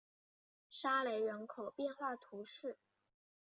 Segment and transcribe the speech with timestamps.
[0.67, 2.79] 沙雷人口变化图示